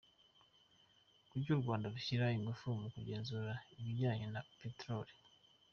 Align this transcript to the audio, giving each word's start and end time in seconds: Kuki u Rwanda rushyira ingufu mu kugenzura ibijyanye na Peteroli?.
Kuki 1.29 1.47
u 1.55 1.61
Rwanda 1.61 1.91
rushyira 1.93 2.25
ingufu 2.37 2.65
mu 2.81 2.87
kugenzura 2.95 3.51
ibijyanye 3.79 4.25
na 4.33 4.41
Peteroli?. 4.59 5.13